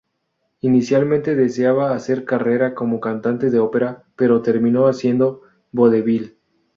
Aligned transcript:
Inicialmente 0.61 1.35
deseaba 1.35 1.93
hacer 1.93 2.25
carrera 2.25 2.73
como 2.73 2.99
cantante 2.99 3.51
de 3.51 3.59
ópera, 3.59 4.03
pero 4.15 4.41
terminó 4.41 4.87
haciendo 4.87 5.43
vodevil. 5.71 6.39